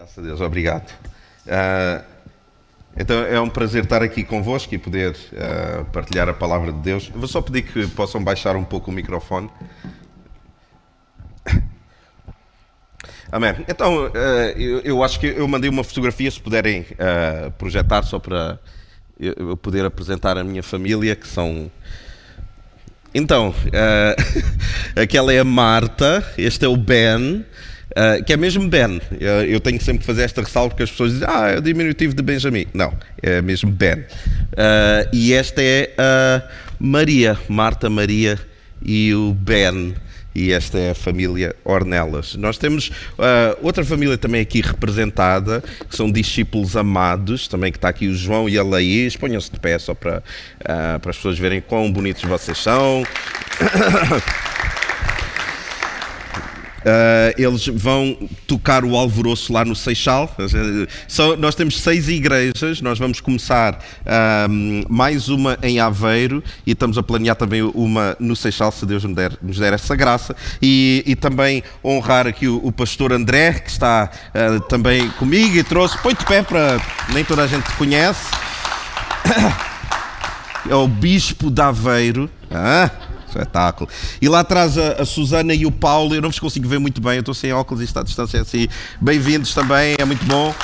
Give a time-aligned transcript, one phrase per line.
[0.00, 0.90] Graças a Deus, obrigado.
[1.44, 2.02] Uh,
[2.96, 7.10] então é um prazer estar aqui convosco e poder uh, partilhar a palavra de Deus.
[7.12, 9.50] Eu vou só pedir que possam baixar um pouco o microfone.
[13.30, 13.56] Amém.
[13.68, 14.10] Então, uh,
[14.56, 16.86] eu, eu, acho que eu mandei uma fotografia, se puderem
[17.58, 18.58] projetar, só para
[19.18, 21.70] eu poder apresentar a minha família, que são.
[23.14, 23.54] Então,
[24.96, 27.44] aquela é a Marta, este é o Ben.
[27.90, 29.00] Uh, que é mesmo Ben.
[29.18, 31.60] Eu, eu, tenho sempre que fazer esta ressalva porque as pessoas dizem, ah, é o
[31.60, 32.66] diminutivo de Benjamin.
[32.72, 33.98] Não, é mesmo Ben.
[33.98, 36.42] Uh, e esta é a
[36.78, 38.38] Maria, Marta Maria
[38.80, 39.94] e o Ben.
[40.32, 42.36] E esta é a família Ornelas.
[42.36, 47.88] Nós temos uh, outra família também aqui representada, que são discípulos amados, também que está
[47.88, 49.16] aqui o João e a Laís.
[49.16, 50.22] Ponham-se de pé só para,
[50.62, 53.02] para as pessoas verem quão bonitos vocês são.
[56.80, 58.16] Uh, eles vão
[58.46, 60.34] tocar o alvoroço lá no Seixal.
[61.38, 67.02] Nós temos seis igrejas, nós vamos começar uh, mais uma em Aveiro e estamos a
[67.02, 70.34] planear também uma no Seixal, se Deus nos der, nos der essa graça.
[70.60, 75.62] E, e, também honrar aqui o, o pastor André, que está uh, também comigo e
[75.62, 75.98] trouxe.
[75.98, 76.80] Põe de pé para.
[77.12, 78.26] Nem toda a gente conhece.
[80.68, 82.28] É o Bispo de Aveiro.
[82.50, 82.90] Ah,
[83.30, 83.88] Espetáculo.
[84.20, 87.00] E lá atrás a, a, Susana e o Paulo, eu não vos consigo ver muito
[87.00, 88.68] bem, eu estou sem óculos e está a distância assim.
[89.00, 90.54] Bem-vindos também, é muito bom.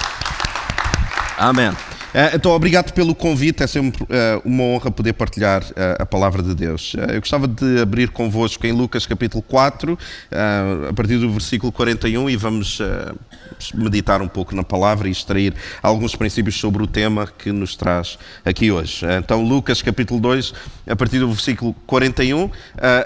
[1.38, 1.72] Amém.
[2.14, 6.42] Eh, então, obrigado pelo convite, é sempre eh, uma honra poder partilhar eh, a palavra
[6.42, 6.94] de Deus.
[7.12, 9.98] Eu gostava de abrir convosco em Lucas capítulo 4,
[10.88, 12.80] a partir do versículo 41, e vamos
[13.74, 18.18] meditar um pouco na palavra e extrair alguns princípios sobre o tema que nos traz
[18.44, 19.04] aqui hoje.
[19.18, 20.54] Então, Lucas capítulo 2,
[20.88, 22.50] a partir do versículo 41,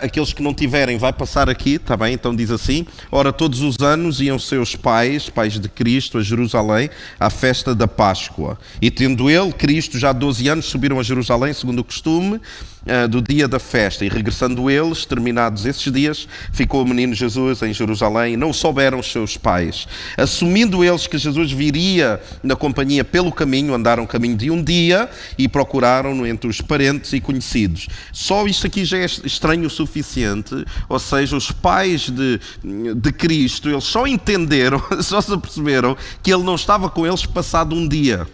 [0.01, 2.15] aqueles que não tiverem, vai passar aqui, está bem?
[2.15, 6.91] Então diz assim: Ora, todos os anos iam seus pais, pais de Cristo, a Jerusalém,
[7.19, 8.59] à festa da Páscoa.
[8.81, 13.23] E Tendo ele, Cristo, já 12 anos, subiram a Jerusalém, segundo o costume, uh, do
[13.23, 14.05] dia da festa.
[14.05, 18.35] E regressando eles, terminados esses dias, ficou o menino Jesus em Jerusalém.
[18.35, 19.89] E não souberam os seus pais.
[20.19, 25.09] Assumindo eles que Jesus viria na companhia pelo caminho, andaram caminho de um dia
[25.39, 27.89] e procuraram-no entre os parentes e conhecidos.
[28.13, 30.63] Só isto aqui já é estranho o suficiente.
[30.91, 32.39] Ou seja, os pais de,
[32.95, 37.75] de Cristo, eles só entenderam, só se aperceberam que ele não estava com eles passado
[37.75, 38.29] um dia.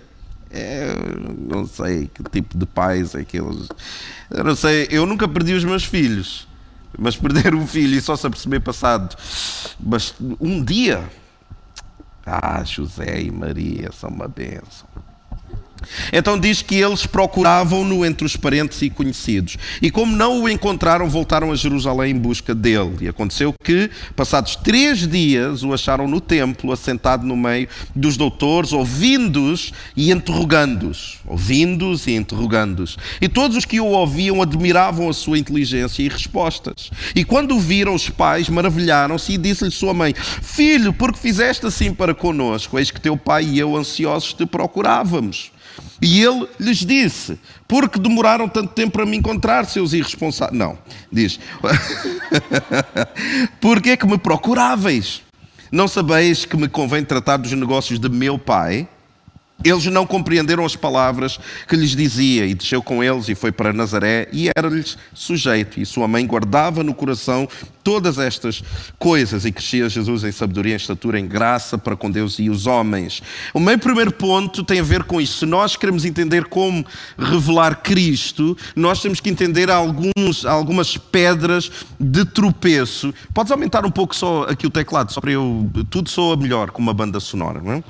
[0.56, 0.94] É,
[1.39, 3.69] não sei que tipo de pais é que eles.
[4.31, 6.49] Eu não sei, eu nunca perdi os meus filhos,
[6.99, 9.16] mas perder um filho e só se aperceber passado
[9.78, 11.09] mas um dia.
[12.25, 14.89] Ah, José e Maria são uma bênção.
[16.13, 19.57] Então diz que eles procuravam-no entre os parentes e conhecidos.
[19.81, 22.97] E como não o encontraram, voltaram a Jerusalém em busca dele.
[23.03, 28.73] E aconteceu que, passados três dias, o acharam no templo, assentado no meio dos doutores,
[28.73, 31.19] ouvindo-os e interrogando-os.
[31.27, 32.97] Ouvindo-os e interrogando-os.
[33.21, 36.91] E todos os que o ouviam admiravam a sua inteligência e respostas.
[37.15, 41.67] E quando o viram, os pais maravilharam-se e disse-lhe sua mãe: Filho, por que fizeste
[41.67, 42.79] assim para conosco?
[42.79, 45.51] Eis que teu pai e eu ansiosos te procurávamos.
[46.01, 50.59] E ele lhes disse: Porque demoraram tanto tempo para me encontrar, seus irresponsáveis?
[50.59, 50.79] Não,
[51.11, 51.39] diz:
[53.61, 55.23] Porque é que me procuráveis?
[55.71, 58.89] Não sabeis que me convém tratar dos negócios de meu pai?
[59.65, 63.72] Eles não compreenderam as palavras que lhes dizia e desceu com eles e foi para
[63.72, 65.81] Nazaré e era-lhes sujeito.
[65.81, 67.49] E sua mãe guardava no coração
[67.83, 68.62] todas estas
[68.99, 72.66] coisas e crescia Jesus em sabedoria, em estatura, em graça para com Deus e os
[72.66, 73.22] homens.
[73.55, 75.39] O meu primeiro ponto tem a ver com isso.
[75.39, 76.84] Se nós queremos entender como
[77.19, 83.12] revelar Cristo, nós temos que entender alguns, algumas pedras de tropeço.
[83.33, 85.69] Podes aumentar um pouco só aqui o teclado, só para eu.
[85.89, 87.84] Tudo soa melhor com uma banda sonora, não é?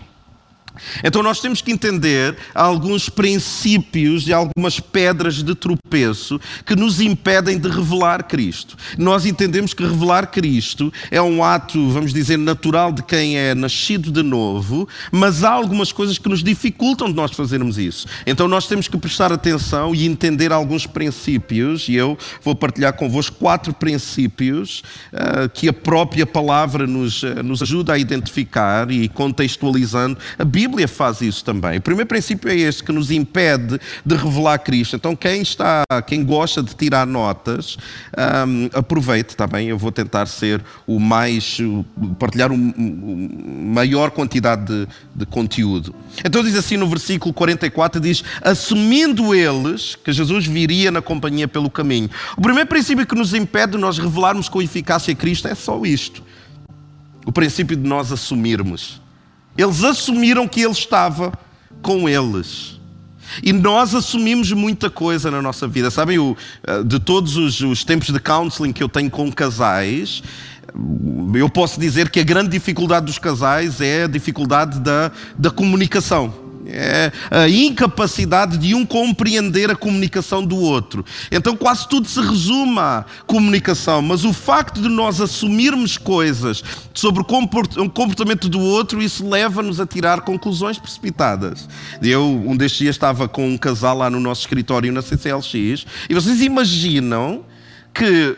[1.02, 7.58] Então nós temos que entender alguns princípios e algumas pedras de tropeço que nos impedem
[7.58, 8.76] de revelar Cristo.
[8.98, 14.10] Nós entendemos que revelar Cristo é um ato, vamos dizer, natural de quem é nascido
[14.10, 18.06] de novo, mas há algumas coisas que nos dificultam de nós fazermos isso.
[18.26, 23.36] Então nós temos que prestar atenção e entender alguns princípios, e eu vou partilhar convosco
[23.36, 24.82] quatro princípios
[25.12, 30.65] uh, que a própria palavra nos, uh, nos ajuda a identificar e contextualizando a Bíblia
[30.66, 31.78] Bíblia faz isso também.
[31.78, 34.96] O primeiro princípio é este que nos impede de revelar Cristo.
[34.96, 37.78] Então, quem está, quem gosta de tirar notas,
[38.48, 39.68] um, aproveite, está bem?
[39.68, 41.58] Eu vou tentar ser o mais,
[42.18, 42.74] partilhar uma
[43.74, 45.94] maior quantidade de, de conteúdo.
[46.24, 51.70] Então diz assim no versículo 44, diz, assumindo eles que Jesus viria na companhia pelo
[51.70, 52.10] caminho.
[52.36, 56.22] O primeiro princípio que nos impede de nós revelarmos com eficácia Cristo é só isto.
[57.24, 59.00] O princípio de nós assumirmos
[59.56, 61.32] Eles assumiram que ele estava
[61.82, 62.76] com eles.
[63.42, 65.90] E nós assumimos muita coisa na nossa vida.
[65.90, 70.22] Sabem, o, eh, de todos os, os tempos de counseling que eu tenho com casais,
[71.34, 76.45] eu posso dizer que a grande dificuldade dos casais é a dificuldade da, da comunicação
[76.68, 81.04] é a incapacidade de um compreender a comunicação do outro.
[81.30, 87.22] Então quase tudo se resume à comunicação, mas o facto de nós assumirmos coisas sobre
[87.22, 91.68] o comportamento do outro, isso leva-nos a tirar conclusões precipitadas.
[92.02, 96.14] Eu, um destes dias, estava com um casal lá no nosso escritório na CCLX e
[96.14, 97.44] vocês imaginam
[97.92, 98.36] que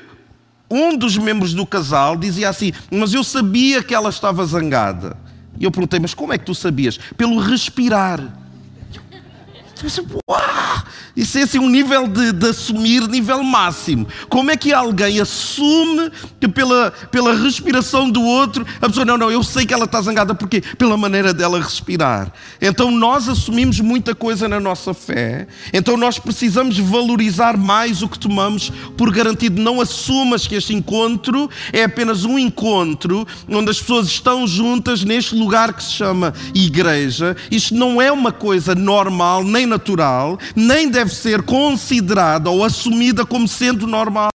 [0.70, 5.16] um dos membros do casal dizia assim: Mas eu sabia que ela estava zangada.
[5.58, 6.98] E eu perguntei, mas como é que tu sabias?
[7.16, 8.47] Pelo respirar.
[10.28, 10.38] Uau!
[11.16, 14.06] Isso é assim um nível de, de, assumir, nível máximo.
[14.28, 19.30] Como é que alguém assume que pela, pela respiração do outro, a pessoa, não, não,
[19.30, 22.32] eu sei que ela está zangada, porque pela maneira dela respirar.
[22.60, 28.18] Então nós assumimos muita coisa na nossa fé, então nós precisamos valorizar mais o que
[28.18, 29.60] tomamos por garantido.
[29.60, 35.34] Não assumas que este encontro é apenas um encontro onde as pessoas estão juntas neste
[35.34, 37.36] lugar que se chama igreja.
[37.50, 43.46] Isto não é uma coisa normal, nem natural, nem deve ser considerada ou assumida como
[43.46, 44.30] sendo normal.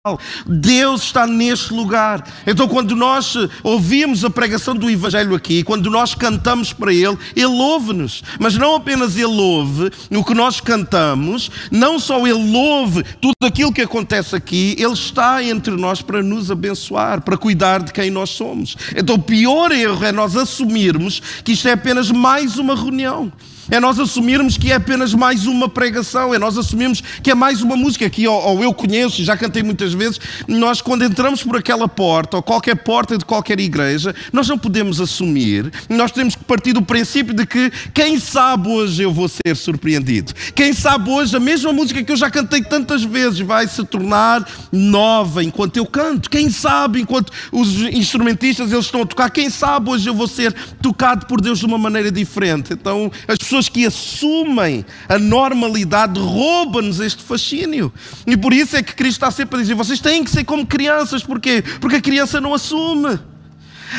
[0.45, 2.23] Deus está neste lugar.
[2.45, 7.45] Então, quando nós ouvimos a pregação do Evangelho aqui, quando nós cantamos para Ele, Ele
[7.45, 8.23] ouve-nos.
[8.39, 13.73] Mas não apenas Ele ouve o que nós cantamos, não só Ele ouve tudo aquilo
[13.73, 18.29] que acontece aqui, Ele está entre nós para nos abençoar, para cuidar de quem nós
[18.29, 18.77] somos.
[18.95, 23.31] Então, o pior erro é nós assumirmos que isto é apenas mais uma reunião.
[23.73, 27.63] É nós assumirmos que é apenas mais uma pregação, é nós assumirmos que é mais
[27.63, 30.19] uma música que ou, ou eu conheço, já cantei muitas vezes.
[30.47, 35.01] Nós, quando entramos por aquela porta, ou qualquer porta de qualquer igreja, nós não podemos
[35.01, 39.55] assumir, nós temos que partir do princípio de que, quem sabe hoje eu vou ser
[39.55, 40.33] surpreendido.
[40.53, 44.47] Quem sabe hoje a mesma música que eu já cantei tantas vezes vai se tornar
[44.71, 46.29] nova enquanto eu canto.
[46.29, 50.53] Quem sabe enquanto os instrumentistas eles estão a tocar, quem sabe hoje eu vou ser
[50.79, 52.71] tocado por Deus de uma maneira diferente.
[52.73, 57.91] Então, as pessoas pessoas que assumem a normalidade roubam-nos este fascínio.
[58.25, 60.65] E por isso é que Cristo está sempre a dizer: vocês têm que ser como
[60.65, 61.23] crianças.
[61.23, 61.63] Porquê?
[61.79, 63.19] Porque a criança não assume.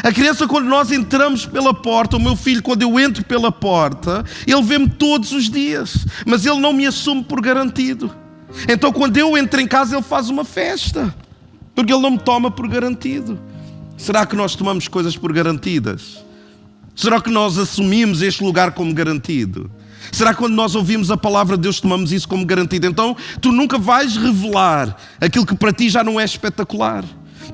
[0.03, 4.25] A criança, quando nós entramos pela porta, o meu filho, quando eu entro pela porta,
[4.45, 8.13] ele vê-me todos os dias, mas ele não me assume por garantido.
[8.69, 11.15] Então, quando eu entro em casa, ele faz uma festa,
[11.77, 13.39] porque ele não me toma por garantido.
[13.97, 16.25] Será que nós tomamos coisas por garantidas?
[16.95, 19.71] Será que nós assumimos este lugar como garantido?
[20.13, 22.87] Será que quando nós ouvimos a palavra de Deus tomamos isso como garantido?
[22.87, 27.05] Então tu nunca vais revelar aquilo que para ti já não é espetacular.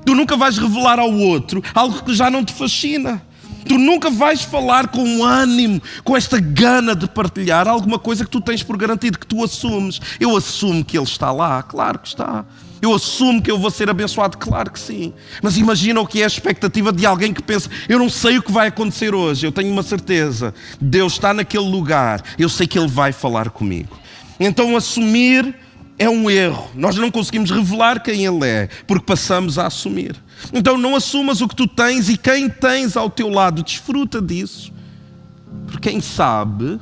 [0.04, 3.22] Tu nunca vais revelar ao outro algo que já não te fascina.
[3.66, 8.40] Tu nunca vais falar com ânimo, com esta gana de partilhar alguma coisa que tu
[8.40, 10.00] tens por garantido, que tu assumes.
[10.18, 12.44] Eu assumo que Ele está lá, claro que está.
[12.82, 15.12] Eu assumo que eu vou ser abençoado, claro que sim.
[15.42, 18.42] Mas imagina o que é a expectativa de alguém que pensa: eu não sei o
[18.42, 20.54] que vai acontecer hoje, eu tenho uma certeza.
[20.80, 23.98] Deus está naquele lugar, eu sei que Ele vai falar comigo.
[24.38, 25.54] Então assumir
[25.98, 26.70] é um erro.
[26.74, 30.16] Nós não conseguimos revelar quem Ele é, porque passamos a assumir.
[30.50, 34.72] Então não assumas o que tu tens e quem tens ao teu lado, desfruta disso.
[35.66, 36.80] Porque quem sabe,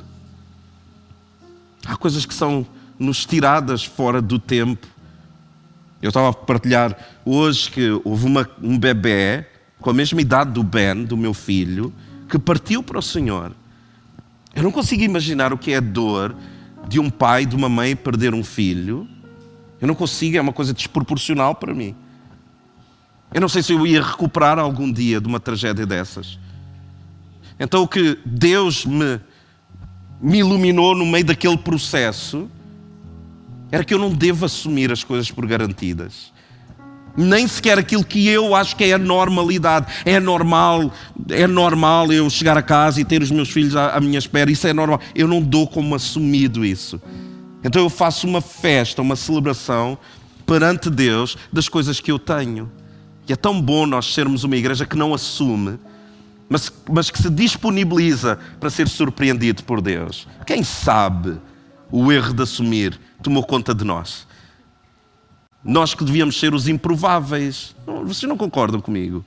[1.85, 2.65] há coisas que são
[2.97, 4.87] nos tiradas fora do tempo
[6.01, 9.45] eu estava a partilhar hoje que houve uma, um bebê
[9.79, 11.93] com a mesma idade do Ben, do meu filho,
[12.29, 13.51] que partiu para o Senhor.
[14.55, 16.35] Eu não consigo imaginar o que é a dor
[16.87, 19.07] de um pai, de uma mãe perder um filho.
[19.79, 21.95] Eu não consigo, é uma coisa desproporcional para mim.
[23.33, 26.39] Eu não sei se eu ia recuperar algum dia de uma tragédia dessas.
[27.59, 29.19] Então, o que Deus me,
[30.21, 32.49] me iluminou no meio daquele processo
[33.71, 36.31] era que eu não devo assumir as coisas por garantidas.
[37.17, 39.87] Nem sequer aquilo que eu acho que é a normalidade.
[40.05, 40.93] É normal,
[41.29, 44.49] é normal eu chegar a casa e ter os meus filhos à, à minha espera.
[44.49, 45.01] Isso é normal.
[45.13, 47.01] Eu não dou como assumido isso.
[47.63, 49.97] Então eu faço uma festa, uma celebração
[50.45, 52.71] perante Deus das coisas que eu tenho.
[53.27, 55.77] E é tão bom nós sermos uma igreja que não assume,
[56.49, 60.27] mas, mas que se disponibiliza para ser surpreendido por Deus.
[60.47, 61.37] Quem sabe
[61.91, 64.27] o erro de assumir tomou conta de nós.
[65.63, 67.75] Nós que devíamos ser os improváveis.
[68.05, 69.25] Vocês não concordam comigo?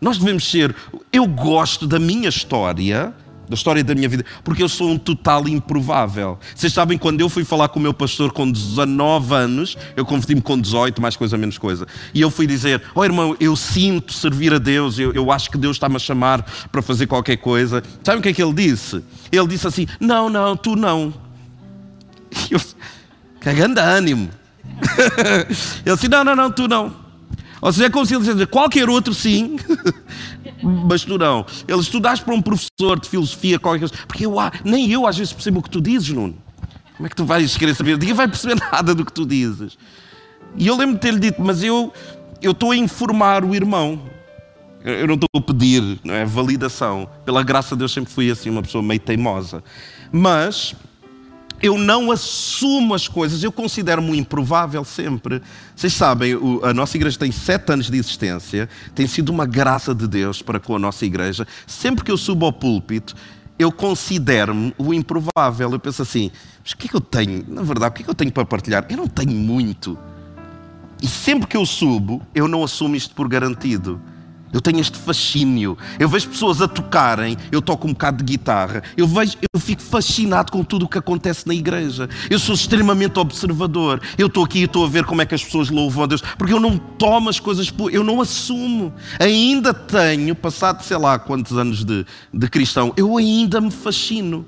[0.00, 0.74] Nós devemos ser.
[1.12, 3.14] Eu gosto da minha história
[3.48, 6.38] da história da minha vida, porque eu sou um total improvável.
[6.54, 10.40] Vocês sabem, quando eu fui falar com o meu pastor com 19 anos, eu converti-me
[10.40, 14.52] com 18, mais coisa, menos coisa, e eu fui dizer: Oh irmão, eu sinto servir
[14.54, 17.82] a Deus, eu, eu acho que Deus está-me a chamar para fazer qualquer coisa.
[18.02, 19.02] Sabem o que é que ele disse?
[19.30, 21.12] Ele disse assim: Não, não, tu não.
[23.40, 24.30] Grande ânimo.
[25.84, 26.94] ele disse: Não, não, não, tu não.
[27.60, 29.56] Ou seja, é como se ele dissesse: Qualquer outro sim.
[30.62, 31.44] mas tu não.
[31.68, 34.34] Ele estudaste para um professor de filosofia, qualquer coisa, porque eu,
[34.64, 36.36] nem eu às vezes percebo o que tu dizes, Nuno.
[36.96, 37.98] Como é que tu vais querer saber?
[37.98, 39.76] Ninguém vai perceber nada do que tu dizes.
[40.56, 41.92] E eu lembro de ter-lhe dito, mas eu,
[42.40, 44.00] eu estou a informar o irmão.
[44.84, 47.08] Eu não estou a pedir não é, validação.
[47.24, 49.64] Pela graça de Deus sempre fui assim, uma pessoa meio teimosa.
[50.12, 50.76] Mas
[51.64, 55.40] eu não assumo as coisas, eu considero-me improvável sempre.
[55.74, 60.06] Vocês sabem, a nossa igreja tem sete anos de existência, tem sido uma graça de
[60.06, 61.46] Deus para com a nossa igreja.
[61.66, 63.14] Sempre que eu subo ao púlpito,
[63.58, 65.72] eu considero-me o improvável.
[65.72, 66.30] Eu penso assim,
[66.62, 67.42] mas o que é que eu tenho?
[67.48, 68.84] Na verdade, o que é que eu tenho para partilhar?
[68.90, 69.98] Eu não tenho muito.
[71.00, 73.98] E sempre que eu subo, eu não assumo isto por garantido.
[74.54, 75.76] Eu tenho este fascínio.
[75.98, 78.84] Eu vejo pessoas a tocarem, eu toco um bocado de guitarra.
[78.96, 82.08] Eu vejo, eu fico fascinado com tudo o que acontece na igreja.
[82.30, 84.00] Eu sou extremamente observador.
[84.16, 86.22] Eu estou aqui e estou a ver como é que as pessoas louvam a Deus,
[86.38, 88.94] porque eu não tomo as coisas, eu não assumo.
[89.18, 94.46] Ainda tenho, passado sei lá quantos anos de, de cristão, eu ainda me fascino.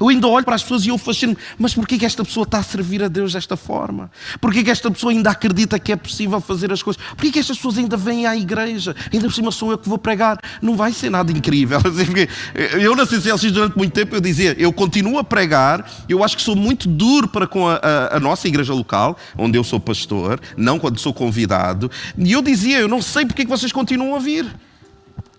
[0.00, 2.58] Eu ainda olho para as pessoas e eu fascino mas porquê que esta pessoa está
[2.58, 4.10] a servir a Deus desta forma?
[4.40, 7.02] Porquê que esta pessoa ainda acredita que é possível fazer as coisas?
[7.10, 8.94] Porquê que estas pessoas ainda vêm à igreja?
[9.12, 10.38] Ainda por cima sou eu que vou pregar.
[10.60, 11.80] Não vai ser nada incrível.
[12.80, 16.42] Eu na CCLX durante muito tempo eu dizia, eu continuo a pregar, eu acho que
[16.42, 20.40] sou muito duro para com a, a, a nossa igreja local, onde eu sou pastor,
[20.56, 24.18] não quando sou convidado, e eu dizia, eu não sei porque que vocês continuam a
[24.18, 24.46] vir.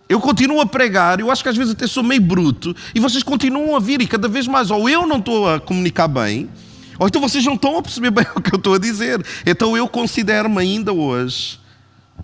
[0.10, 3.22] Eu continuo a pregar, eu acho que às vezes até sou meio bruto, e vocês
[3.22, 6.50] continuam a vir, e cada vez mais, ou eu não estou a comunicar bem,
[6.98, 9.24] ou então vocês não estão a perceber bem o que eu estou a dizer.
[9.46, 11.60] Então eu considero-me ainda hoje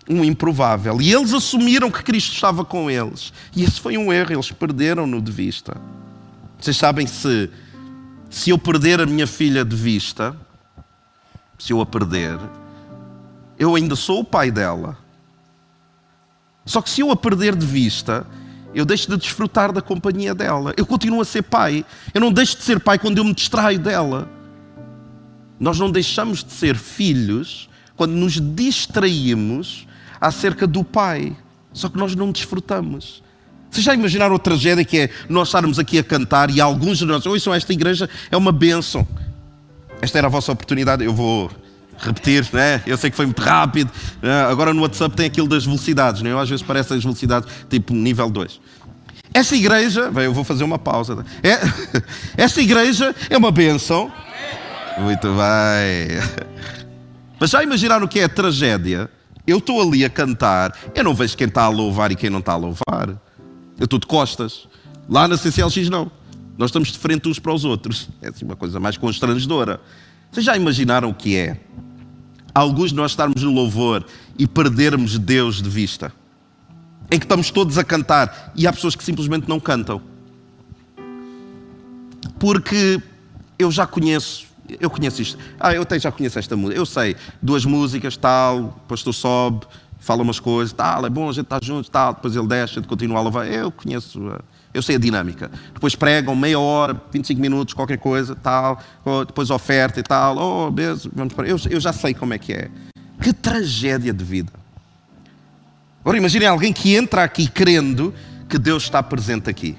[0.10, 1.00] um improvável.
[1.00, 3.32] E eles assumiram que Cristo estava com eles.
[3.56, 5.78] E esse foi um erro, eles perderam-no de vista.
[6.60, 7.50] Vocês sabem se,
[8.30, 10.36] se eu perder a minha filha de vista,
[11.58, 12.38] se eu a perder,
[13.58, 15.05] eu ainda sou o pai dela.
[16.66, 18.26] Só que se eu a perder de vista,
[18.74, 20.74] eu deixo de desfrutar da companhia dela.
[20.76, 21.86] Eu continuo a ser pai.
[22.14, 24.28] Eu não deixo de ser pai quando eu me distraio dela.
[25.60, 29.88] Nós não deixamos de ser filhos quando nos distraímos
[30.20, 31.36] acerca do pai.
[31.72, 33.24] Só que nós não desfrutamos.
[33.70, 37.06] Vocês já imaginaram a tragédia que é nós estarmos aqui a cantar e alguns de
[37.06, 39.08] nós, ouçam, esta igreja é uma bênção.
[40.02, 41.52] Esta era a vossa oportunidade, eu vou
[41.98, 42.82] repetir, né?
[42.86, 43.92] Eu sei que foi muito rápido.
[44.22, 44.44] Né?
[44.44, 46.32] Agora no WhatsApp tem aquilo das velocidades, né?
[46.32, 48.60] Eu às vezes parece as velocidades tipo nível 2.
[49.34, 51.26] Esta igreja, bem, eu vou fazer uma pausa.
[51.44, 51.60] É,
[52.42, 54.12] esta igreja é uma benção.
[54.98, 56.56] Muito bem.
[57.40, 59.10] Mas já imaginaram o que é a tragédia?
[59.46, 62.40] Eu estou ali a cantar, eu não vejo quem está a louvar e quem não
[62.40, 63.10] está a louvar.
[63.78, 64.68] Eu estou de costas.
[65.08, 66.10] Lá na CCLX não.
[66.58, 68.10] Nós estamos de frente uns para os outros.
[68.22, 69.82] É assim uma coisa mais constrangedora.
[70.32, 71.60] Vocês já imaginaram o que é?
[72.56, 74.06] Alguns de nós estarmos no louvor
[74.40, 76.14] e perdermos Deus de vista.
[77.12, 80.02] Em que estamos todos a cantar e há pessoas que simplesmente não cantam.
[82.40, 83.02] Porque
[83.60, 84.46] eu já conheço,
[84.80, 85.38] eu conheço isto.
[85.60, 86.80] Ah, eu até já conheço esta música.
[86.80, 89.66] Eu sei, duas músicas, tal, o pastor sobe,
[90.00, 92.76] fala umas coisas, tal, é bom, a gente está junto, tal, depois ele desce, a
[92.76, 93.52] gente continua a louvar.
[93.52, 94.40] Eu conheço uh,
[94.76, 95.50] eu sei a dinâmica.
[95.74, 98.80] Depois pregam meia hora, 25 minutos, qualquer coisa, tal.
[99.26, 100.38] Depois oferta e tal.
[100.38, 101.48] Oh, beleza, vamos para.
[101.48, 102.70] Eu, eu já sei como é que é.
[103.22, 104.52] Que tragédia de vida.
[106.02, 108.14] Agora imaginem alguém que entra aqui crendo
[108.50, 109.78] que Deus está presente aqui.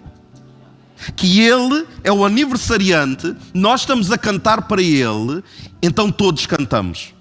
[1.14, 5.44] Que Ele é o aniversariante, nós estamos a cantar para Ele,
[5.82, 7.14] então todos cantamos.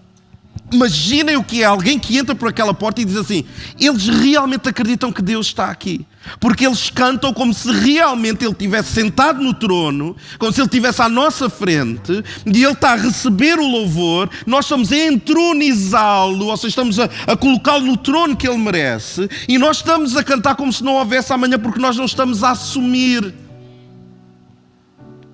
[0.72, 3.44] Imaginem o que é alguém que entra por aquela porta e diz assim:
[3.78, 6.06] eles realmente acreditam que Deus está aqui.
[6.40, 11.02] Porque eles cantam como se realmente Ele estivesse sentado no trono, como se Ele estivesse
[11.02, 16.58] à nossa frente, e Ele está a receber o louvor, nós estamos a entronizá-lo, ou
[16.58, 20.56] seja, estamos a, a colocá-lo no trono que Ele merece, e nós estamos a cantar
[20.56, 23.34] como se não houvesse amanhã, porque nós não estamos a assumir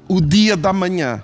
[0.07, 1.23] o dia da manhã.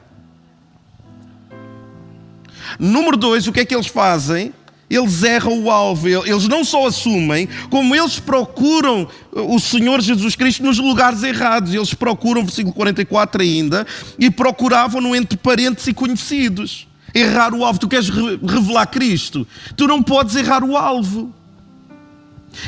[2.80, 4.54] Número dois, o que é que eles fazem?
[4.90, 10.64] Eles erram o alvo, eles não só assumem, como eles procuram o Senhor Jesus Cristo
[10.64, 11.74] nos lugares errados.
[11.74, 13.86] Eles procuram, versículo 44 ainda,
[14.18, 16.88] e procuravam-no entre parentes e conhecidos.
[17.14, 17.80] Errar o alvo.
[17.80, 19.46] Tu queres revelar Cristo?
[19.76, 21.34] Tu não podes errar o alvo.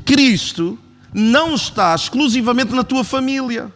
[0.04, 0.78] Cristo
[1.14, 3.72] não está exclusivamente na tua família.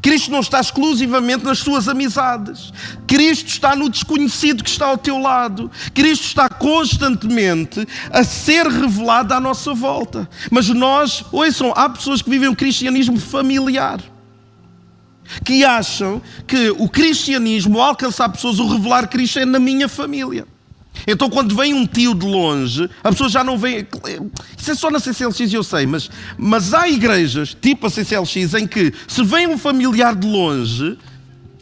[0.00, 2.72] Cristo não está exclusivamente nas suas amizades.
[3.06, 5.70] Cristo está no desconhecido que está ao teu lado.
[5.92, 10.28] Cristo está constantemente a ser revelado à nossa volta.
[10.50, 14.00] Mas nós, ouçam, há pessoas que vivem o cristianismo familiar.
[15.44, 20.46] Que acham que o cristianismo, ao alcançar pessoas, o revelar Cristo é na minha família.
[21.06, 23.86] Então, quando vem um tio de longe, a pessoa já não vem.
[24.56, 28.66] Isso é só na CCLX, eu sei, mas, mas há igrejas, tipo a CCLX, em
[28.66, 30.98] que se vem um familiar de longe,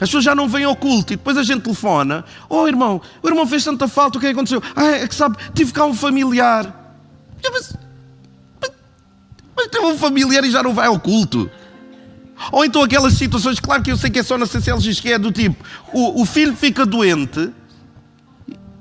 [0.01, 3.29] as pessoas já não vêm ao culto e depois a gente telefona: Oh irmão, o
[3.29, 4.63] irmão fez tanta falta, o que é que aconteceu?
[4.75, 6.75] Ah, é que sabe, tive cá um familiar.
[7.53, 7.77] Mas,
[8.61, 8.71] mas,
[9.57, 11.51] mas teve um familiar e já não vai ao culto.
[12.53, 15.19] Ou então aquelas situações, claro que eu sei que é só na CCLX, que é
[15.19, 17.51] do tipo: o, o filho fica doente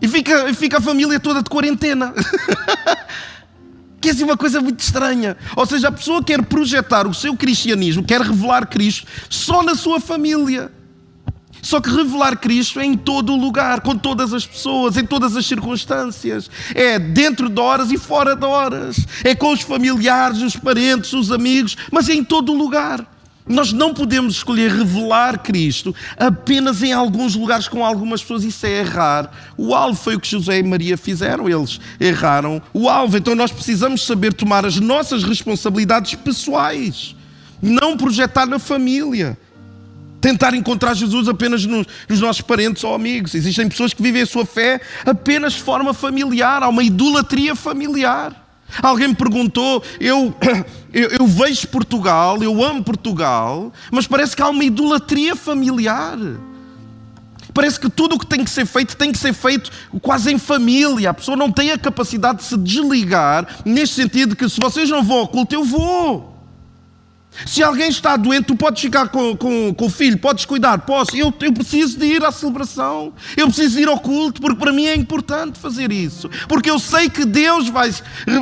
[0.01, 2.13] e fica, fica a família toda de quarentena.
[3.99, 5.35] que é assim uma coisa muito estranha.
[5.55, 9.99] Ou seja, a pessoa quer projetar o seu cristianismo, quer revelar Cristo só na sua
[9.99, 10.71] família.
[11.61, 15.35] Só que revelar Cristo é em todo o lugar, com todas as pessoas, em todas
[15.35, 16.49] as circunstâncias.
[16.73, 18.97] É dentro de horas e fora de horas.
[19.23, 23.16] É com os familiares, os parentes, os amigos, mas é em todo o lugar.
[23.47, 28.79] Nós não podemos escolher revelar Cristo apenas em alguns lugares com algumas pessoas, isso é
[28.79, 29.31] errar.
[29.57, 33.17] O alvo foi o que José e Maria fizeram, eles erraram o alvo.
[33.17, 37.15] Então nós precisamos saber tomar as nossas responsabilidades pessoais,
[37.61, 39.37] não projetar na família.
[40.19, 43.35] Tentar encontrar Jesus apenas nos, nos, nossos parentes ou amigos.
[43.35, 48.46] Existem pessoas que vivem a sua fé apenas de forma familiar, há uma idolatria familiar.
[48.81, 50.33] Alguém me perguntou, eu,
[50.93, 56.17] eu, eu, vejo Portugal, eu amo Portugal, mas parece que há uma idolatria familiar.
[57.53, 59.71] Parece que tudo o que tem que ser feito tem que ser feito
[60.01, 61.09] quase em família.
[61.09, 65.03] A pessoa não tem a capacidade de se desligar, neste sentido que se vocês não
[65.03, 66.36] vão ao culto, eu vou.
[67.45, 71.15] Se alguém está doente, tu podes ficar com, com, com o filho, podes cuidar, posso.
[71.15, 74.85] Eu, eu preciso de ir à celebração, eu preciso ir ao culto, porque para mim
[74.85, 76.29] é importante fazer isso.
[76.47, 77.93] Porque eu sei que Deus vai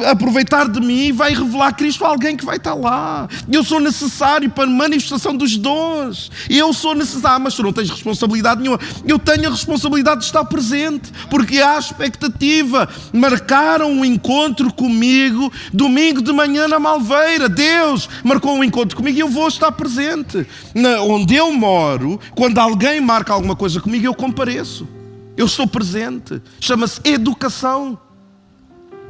[0.09, 3.27] aproveitar de mim e vai revelar Cristo a alguém que vai estar lá.
[3.51, 6.31] Eu sou necessário para a manifestação dos dons.
[6.49, 8.79] Eu sou necessário, ah, mas tu não tens responsabilidade nenhuma.
[9.05, 12.87] Eu tenho a responsabilidade de estar presente, porque há expectativa.
[13.11, 17.49] Marcaram um encontro comigo domingo de manhã na Malveira.
[17.49, 20.45] Deus marcou um encontro encontro comigo, eu vou estar presente.
[20.73, 24.87] Na, onde eu moro, quando alguém marca alguma coisa comigo, eu compareço.
[25.35, 26.41] Eu estou presente.
[26.59, 27.99] Chama-se educação.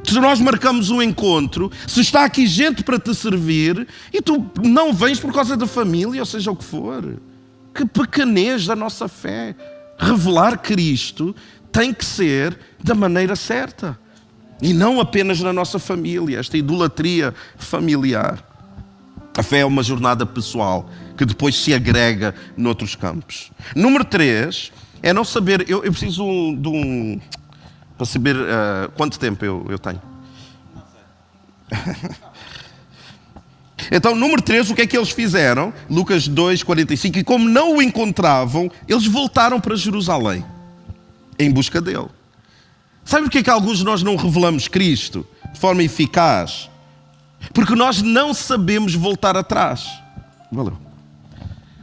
[0.02, 4.92] Se nós marcamos um encontro, se está aqui gente para te servir e tu não
[4.92, 7.20] vens por causa da família, ou seja o que for,
[7.74, 9.54] que pequenez da nossa fé.
[9.98, 11.34] Revelar Cristo
[11.72, 13.98] tem que ser da maneira certa
[14.62, 18.45] e não apenas na nossa família, esta idolatria familiar.
[19.36, 23.50] A fé é uma jornada pessoal que depois se agrega noutros campos.
[23.74, 24.72] Número 3
[25.02, 25.68] é não saber.
[25.68, 26.24] Eu, eu preciso
[26.56, 27.20] de um.
[27.96, 30.00] para saber uh, quanto tempo eu, eu tenho.
[33.92, 35.70] então, número 3, o que é que eles fizeram?
[35.90, 37.18] Lucas 2, 45.
[37.18, 40.42] E como não o encontravam, eles voltaram para Jerusalém
[41.38, 42.08] em busca dele.
[43.04, 46.70] Sabe porquê que alguns de nós não revelamos Cristo de forma eficaz?
[47.52, 49.88] Porque nós não sabemos voltar atrás.
[50.50, 50.78] Valeu.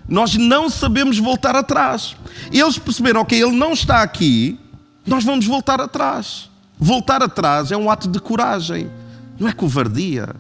[0.08, 2.16] Nós não sabemos voltar atrás.
[2.52, 4.60] Eles perceberam, ok, ele não está aqui,
[5.06, 6.50] nós vamos voltar atrás.
[6.78, 8.92] Voltar atrás é um ato de coragem,
[9.40, 10.36] não é covardia.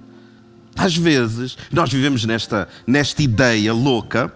[0.75, 4.33] Às vezes, nós vivemos nesta, nesta ideia louca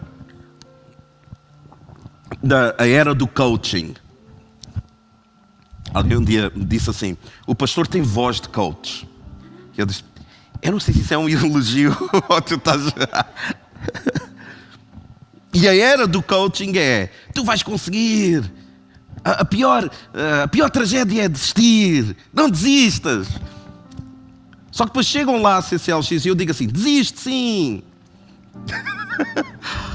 [2.42, 3.96] da era do coaching.
[5.94, 9.08] Alguém um dia me disse assim: o pastor tem voz de coach.
[9.76, 10.04] Eu disse:
[10.62, 11.96] eu não sei se isso é um elogio
[12.28, 12.82] ou tu estás.
[15.54, 18.44] e a era do coaching é: tu vais conseguir.
[19.24, 19.90] A, a, pior,
[20.44, 22.16] a pior tragédia é desistir.
[22.34, 23.28] Não desistas.
[24.72, 27.84] Só que depois chegam lá a CCLX e eu digo assim: desiste sim.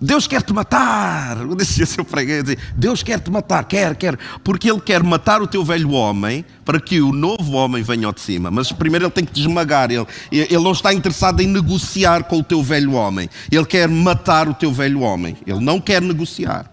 [0.00, 1.38] Deus quer te matar.
[1.38, 5.42] Eu disse eu preguei, dizer, Deus quer te matar, quer, quer, porque Ele quer matar
[5.42, 8.50] o teu velho homem para que o novo homem venha ao de cima.
[8.50, 9.90] Mas primeiro Ele tem que te esmagar.
[9.90, 13.28] Ele, ele não está interessado em negociar com o teu velho homem.
[13.50, 15.36] Ele quer matar o teu velho homem.
[15.46, 16.69] Ele não quer negociar.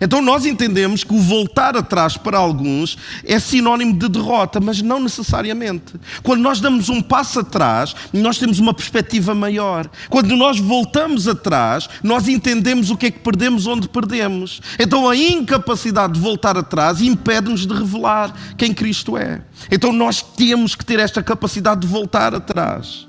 [0.00, 5.00] Então nós entendemos que o voltar atrás para alguns é sinónimo de derrota, mas não
[5.00, 5.94] necessariamente.
[6.22, 9.88] Quando nós damos um passo atrás, nós temos uma perspectiva maior.
[10.08, 14.60] Quando nós voltamos atrás, nós entendemos o que é que perdemos onde perdemos.
[14.78, 19.42] Então a incapacidade de voltar atrás impede-nos de revelar quem Cristo é.
[19.70, 23.08] Então nós temos que ter esta capacidade de voltar atrás.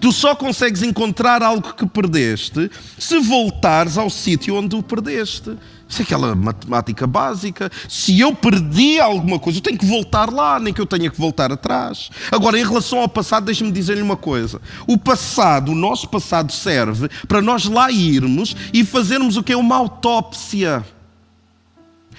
[0.00, 5.56] Tu só consegues encontrar algo que perdeste se voltares ao sítio onde o perdeste.
[5.88, 7.70] Isso é aquela matemática básica.
[7.88, 11.18] Se eu perdi alguma coisa, eu tenho que voltar lá, nem que eu tenha que
[11.18, 12.10] voltar atrás.
[12.30, 14.60] Agora, em relação ao passado, deixe-me dizer-lhe uma coisa.
[14.86, 19.56] O passado, o nosso passado, serve para nós lá irmos e fazermos o que é
[19.56, 20.84] uma autópsia.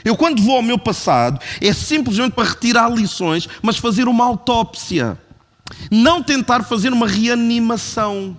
[0.05, 5.19] Eu, quando vou ao meu passado, é simplesmente para retirar lições, mas fazer uma autópsia.
[5.91, 8.37] Não tentar fazer uma reanimação.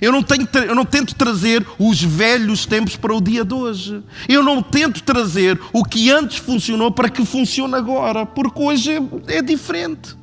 [0.00, 4.02] Eu não, tenho, eu não tento trazer os velhos tempos para o dia de hoje.
[4.28, 9.36] Eu não tento trazer o que antes funcionou para que funcione agora, porque hoje é,
[9.38, 10.16] é diferente.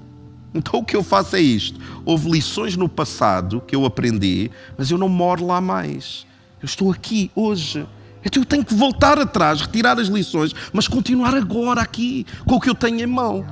[0.54, 1.80] Então o que eu faço é isto.
[2.04, 6.26] Houve lições no passado que eu aprendi, mas eu não moro lá mais.
[6.62, 7.86] Eu estou aqui hoje.
[8.26, 12.60] Então eu tenho que voltar atrás, retirar as lições, mas continuar agora aqui, com o
[12.60, 13.46] que eu tenho em mão.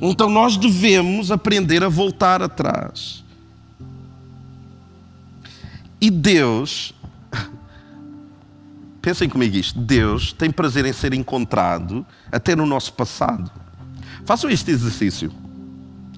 [0.00, 3.23] Então nós devemos aprender a voltar atrás.
[6.04, 6.92] E Deus,
[9.00, 13.50] pensem comigo isto: Deus tem prazer em ser encontrado até no nosso passado.
[14.26, 15.32] Façam este exercício.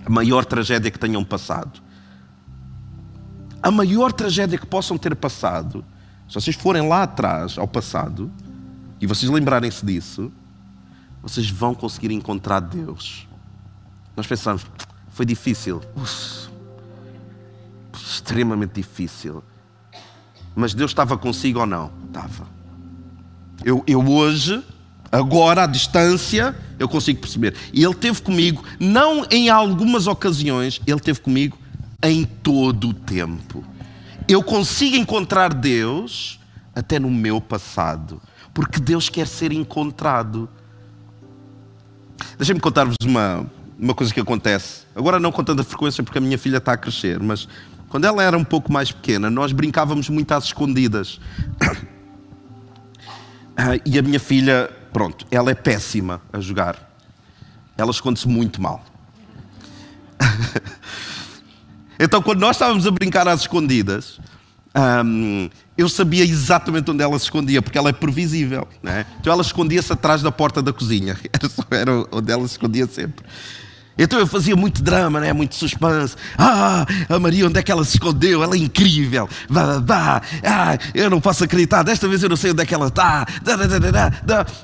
[0.04, 1.80] A maior tragédia que tenham passado.
[3.62, 5.84] A maior tragédia que possam ter passado,
[6.28, 8.28] se vocês forem lá atrás, ao passado,
[9.00, 10.32] e vocês lembrarem-se disso,
[11.22, 13.28] vocês vão conseguir encontrar Deus.
[14.16, 14.66] Nós pensamos,
[15.10, 15.80] foi difícil.
[15.94, 16.48] Uf,
[17.94, 19.44] extremamente difícil.
[20.56, 21.92] Mas Deus estava consigo ou não?
[22.06, 22.48] Estava.
[23.62, 24.64] Eu, eu hoje,
[25.12, 27.54] agora, à distância, eu consigo perceber.
[27.74, 31.58] E Ele teve comigo, não em algumas ocasiões, Ele teve comigo
[32.02, 33.62] em todo o tempo.
[34.26, 36.40] Eu consigo encontrar Deus
[36.74, 38.20] até no meu passado,
[38.54, 40.48] porque Deus quer ser encontrado.
[42.38, 43.46] Deixem-me contar-vos uma,
[43.78, 44.86] uma coisa que acontece.
[44.94, 47.46] Agora não com tanta frequência porque a minha filha está a crescer, mas
[47.96, 51.18] quando ela era um pouco mais pequena, nós brincávamos muito às escondidas.
[53.58, 56.94] Ah, e a minha filha, pronto, ela é péssima a jogar.
[57.74, 58.84] Ela esconde-se muito mal.
[61.98, 64.20] então, quando nós estávamos a brincar às escondidas,
[65.06, 68.68] um, eu sabia exatamente onde ela se escondia, porque ela é previsível.
[68.82, 69.06] Né?
[69.18, 71.18] Então, ela escondia-se atrás da porta da cozinha.
[71.32, 71.62] Era, só,
[72.12, 73.24] onde ela se escondia sempre.
[73.98, 75.32] Então eu fazia muito drama, né?
[75.32, 76.16] muito suspense.
[76.36, 78.42] Ah, a Maria, onde é que ela se escondeu?
[78.42, 79.28] Ela é incrível.
[79.48, 80.22] Bah, bah.
[80.44, 81.82] Ah, eu não posso acreditar.
[81.82, 83.26] Desta vez eu não sei onde é que ela está.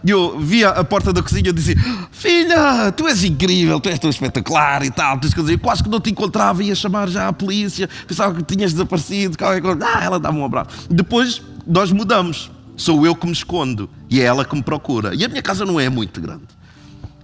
[0.05, 1.77] E eu via a porta da cozinha e dizia:
[2.11, 5.19] Filha, tu és incrível, tu és tão espetacular e tal.
[5.49, 7.89] Eu quase que não te encontrava, ia chamar já a polícia.
[8.07, 9.37] Pensava que tinhas desaparecido.
[9.43, 10.87] Ah, ela dá-me um abraço.
[10.91, 12.51] Depois nós mudamos.
[12.75, 15.15] Sou eu que me escondo e é ela que me procura.
[15.15, 16.43] E a minha casa não é muito grande.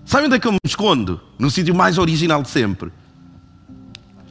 [0.08, 1.20] Sabe onde é que eu me escondo?
[1.38, 2.90] No sítio mais original de sempre.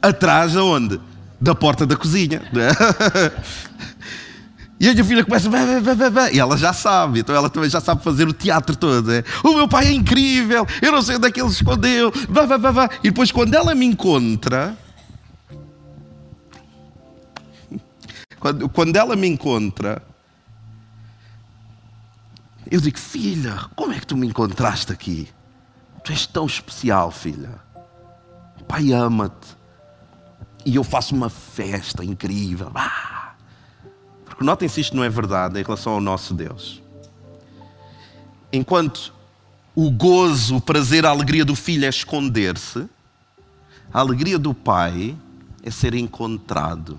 [0.02, 1.00] Atrás aonde?
[1.40, 2.42] Da porta da cozinha.
[4.80, 7.68] E a minha filha começa, bah, bah, bah, e ela já sabe, então ela também
[7.68, 9.12] já sabe fazer o teatro todo.
[9.12, 9.24] É?
[9.42, 12.12] O meu pai é incrível, eu não sei onde é que ele se escondeu.
[13.02, 14.78] E depois, quando ela me encontra,
[18.38, 20.00] quando, quando ela me encontra,
[22.70, 25.28] eu digo: Filha, como é que tu me encontraste aqui?
[26.04, 27.60] Tu és tão especial, filha.
[28.60, 29.56] O pai ama-te.
[30.64, 32.70] E eu faço uma festa incrível.
[32.74, 33.32] Ah!
[34.24, 36.82] Porque notem se isto não é verdade em relação ao nosso Deus.
[38.52, 39.12] Enquanto
[39.74, 42.88] o gozo, o prazer, a alegria do filho é esconder-se,
[43.92, 45.16] a alegria do pai
[45.62, 46.98] é ser encontrado.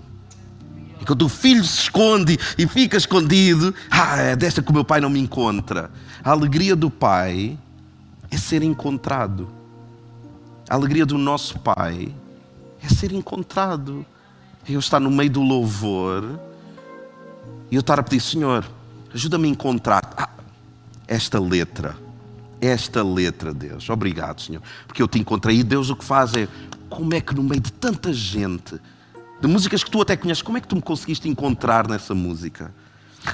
[1.00, 4.84] E quando o filho se esconde e fica escondido, ah, é desta que o meu
[4.84, 5.90] pai não me encontra.
[6.22, 7.58] A alegria do pai
[8.30, 9.48] é ser encontrado.
[10.68, 12.14] A alegria do nosso Pai
[12.82, 14.04] é ser encontrado.
[14.68, 16.38] Eu estar no meio do louvor
[17.70, 18.64] e eu estar a pedir, Senhor,
[19.12, 20.28] ajuda-me a encontrar ah,
[21.08, 21.96] esta letra.
[22.60, 23.88] Esta letra, Deus.
[23.88, 24.62] Obrigado, Senhor.
[24.86, 25.58] Porque eu te encontrei.
[25.58, 26.46] E Deus o que faz é,
[26.88, 28.78] como é que no meio de tanta gente,
[29.40, 32.72] de músicas que tu até conheces, como é que tu me conseguiste encontrar nessa música?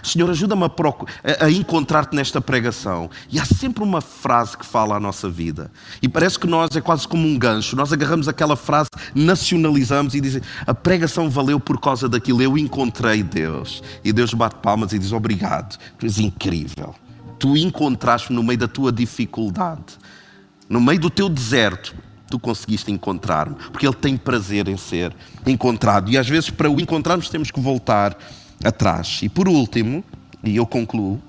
[0.03, 3.09] Senhor, ajuda-me a, a encontrar-te nesta pregação.
[3.31, 5.70] E há sempre uma frase que fala a nossa vida.
[6.03, 7.77] E parece que nós é quase como um gancho.
[7.77, 12.42] Nós agarramos aquela frase, nacionalizamos e dizemos: a pregação valeu por causa daquilo.
[12.42, 13.83] Eu encontrei Deus.
[14.05, 16.94] E Deus bate palmas e diz: Obrigado, tu és incrível.
[17.38, 19.99] Tu encontraste no meio da tua dificuldade,
[20.68, 21.94] no meio do teu deserto.
[22.29, 25.14] Tu conseguiste encontrar-me, porque Ele tem prazer em ser
[25.46, 26.11] encontrado.
[26.11, 28.18] E às vezes, para o encontrarmos, temos que voltar
[28.64, 29.21] atrás.
[29.23, 30.05] E por último,
[30.42, 31.21] e eu concluo,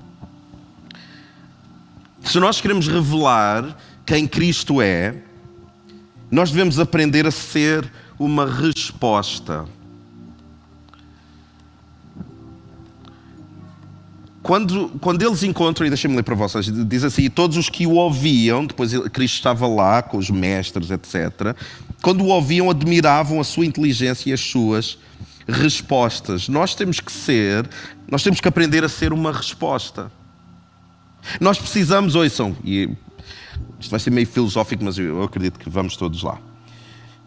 [2.23, 5.15] se nós queremos revelar quem Cristo é,
[6.29, 9.65] nós devemos aprender a ser uma resposta.
[14.41, 17.95] Quando, quando eles encontram, e deixem-me ler para vocês, diz assim: todos os que o
[17.95, 21.55] ouviam, depois Cristo estava lá com os mestres, etc.,
[22.01, 24.97] quando o ouviam, admiravam a sua inteligência e as suas
[25.47, 26.49] respostas.
[26.49, 27.67] Nós temos que ser,
[28.09, 30.11] nós temos que aprender a ser uma resposta.
[31.39, 32.89] Nós precisamos, ouçam, e
[33.79, 36.39] isto vai ser meio filosófico, mas eu acredito que vamos todos lá.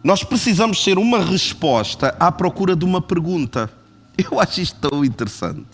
[0.03, 3.71] Nós precisamos ser uma resposta à procura de uma pergunta.
[4.17, 5.65] Eu acho isto tão interessante.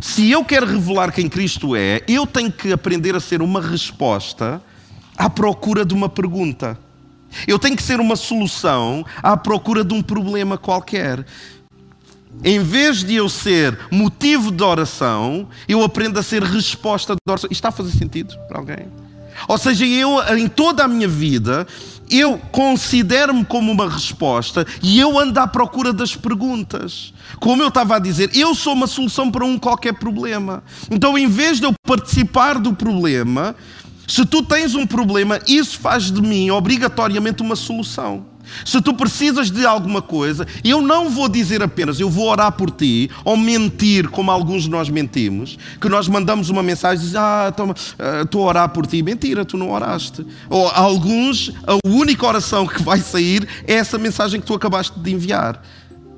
[0.00, 4.60] Se eu quero revelar quem Cristo é, eu tenho que aprender a ser uma resposta
[5.16, 6.78] à procura de uma pergunta.
[7.46, 11.24] Eu tenho que ser uma solução à procura de um problema qualquer.
[12.42, 17.48] Em vez de eu ser motivo de oração, eu aprendo a ser resposta de oração.
[17.50, 18.86] Isto está a fazer sentido para alguém?
[19.48, 21.66] Ou seja, eu, em toda a minha vida,
[22.10, 27.12] eu considero-me como uma resposta e eu ando à procura das perguntas.
[27.40, 30.62] Como eu estava a dizer, eu sou uma solução para um qualquer problema.
[30.90, 33.56] Então, em vez de eu participar do problema,
[34.06, 38.33] se tu tens um problema, isso faz de mim obrigatoriamente uma solução.
[38.64, 42.70] Se tu precisas de alguma coisa, eu não vou dizer apenas eu vou orar por
[42.70, 47.24] ti ou mentir, como alguns de nós mentimos, que nós mandamos uma mensagem e dizemos,
[47.24, 47.52] ah,
[47.98, 49.02] ah, estou a orar por ti.
[49.02, 50.26] Mentira, tu não oraste.
[50.48, 55.12] Ou alguns, a única oração que vai sair é essa mensagem que tu acabaste de
[55.12, 55.62] enviar.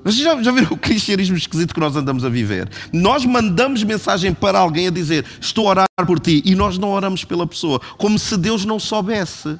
[0.06, 2.68] Mas já, já viram o cristianismo esquisito que nós andamos a viver?
[2.92, 6.90] Nós mandamos mensagem para alguém a dizer estou a orar por ti e nós não
[6.90, 9.58] oramos pela pessoa, como se Deus não soubesse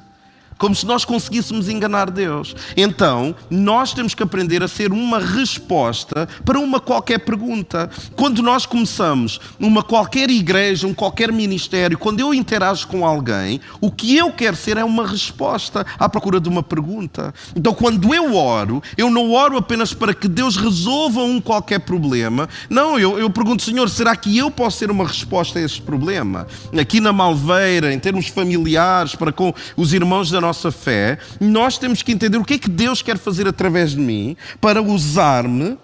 [0.57, 2.55] como se nós conseguíssemos enganar Deus.
[2.75, 7.89] Então, nós temos que aprender a ser uma resposta para uma qualquer pergunta.
[8.15, 13.91] Quando nós começamos uma qualquer igreja, um qualquer ministério, quando eu interajo com alguém, o
[13.91, 17.33] que eu quero ser é uma resposta à procura de uma pergunta.
[17.55, 22.49] Então, quando eu oro, eu não oro apenas para que Deus resolva um qualquer problema.
[22.69, 26.47] Não, eu, eu pergunto, Senhor, será que eu posso ser uma resposta a esse problema?
[26.79, 32.01] Aqui na Malveira, em termos familiares, para com os irmãos da nossa fé, nós temos
[32.01, 35.77] que entender o que é que Deus quer fazer através de mim para usar-me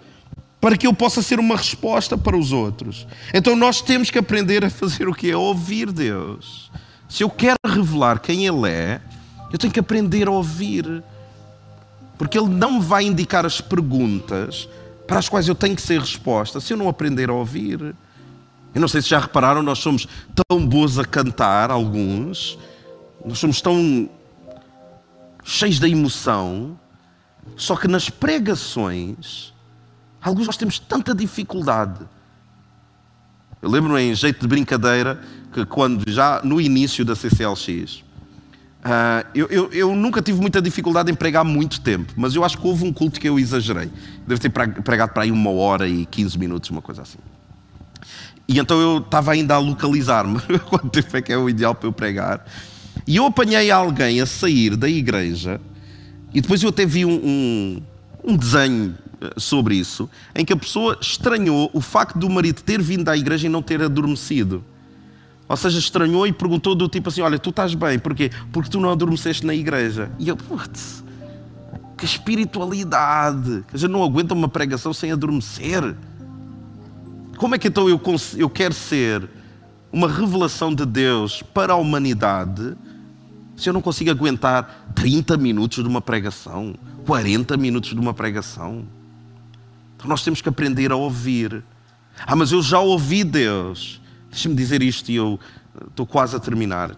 [0.64, 3.06] para que eu possa ser uma resposta para os outros.
[3.34, 6.70] Então nós temos que aprender a fazer o que é ouvir Deus.
[7.06, 8.98] Se eu quero revelar quem Ele é,
[9.52, 11.02] eu tenho que aprender a ouvir,
[12.16, 14.66] porque Ele não vai indicar as perguntas
[15.06, 17.94] para as quais eu tenho que ser resposta se eu não aprender a ouvir.
[18.74, 20.08] Eu não sei se já repararam, nós somos
[20.48, 22.58] tão boas a cantar, alguns,
[23.24, 24.08] nós somos tão
[25.44, 26.78] cheios de emoção,
[27.56, 29.52] só que nas pregações,
[30.20, 32.00] alguns nós temos tanta dificuldade.
[33.60, 35.20] Eu lembro-me em jeito de brincadeira
[35.52, 38.02] que quando já no início da CCLX, uh,
[38.82, 42.58] ah, eu, eu, eu, nunca tive muita dificuldade em pregar muito tempo, mas eu acho
[42.58, 43.90] que houve um culto que eu exagerei.
[44.26, 47.18] Deve ter pregado para aí uma hora e 15 minutos, uma coisa assim.
[48.46, 51.88] E então eu estava ainda a localizar-me quanto tempo é que é o ideal para
[51.88, 52.44] eu pregar.
[53.06, 55.60] E eu apanhei alguém a sair da igreja,
[56.32, 57.82] e depois eu até vi um, um,
[58.24, 62.80] um desenho eh, sobre isso, em que a pessoa estranhou o facto do marido ter
[62.80, 64.64] vindo à igreja e não ter adormecido.
[65.46, 68.30] Ou seja, estranhou e perguntou do tipo assim: Olha, tu estás bem, porquê?
[68.50, 70.10] Porque tu não adormeceste na igreja.
[70.18, 71.04] E eu, putz,
[71.96, 73.64] que espiritualidade!
[73.68, 75.94] Que a gente não aguenta uma pregação sem adormecer.
[77.36, 78.00] Como é que então eu,
[78.36, 79.28] eu quero ser
[79.92, 82.76] uma revelação de Deus para a humanidade
[83.56, 86.74] se eu não consigo aguentar 30 minutos de uma pregação,
[87.06, 88.84] 40 minutos de uma pregação,
[89.96, 91.62] então nós temos que aprender a ouvir.
[92.26, 94.00] Ah, mas eu já ouvi Deus.
[94.30, 95.38] Deixa-me dizer isto e eu
[95.74, 96.96] eh, estou quase a terminar.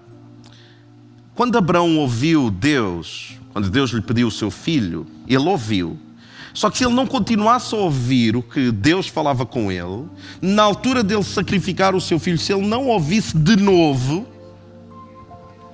[1.34, 5.98] Quando Abraão ouviu Deus, quando Deus lhe pediu o seu filho, ele ouviu.
[6.52, 10.06] Só que se ele não continuasse a ouvir o que Deus falava com ele,
[10.40, 14.26] na altura dele sacrificar o seu filho, se ele não ouvisse de novo,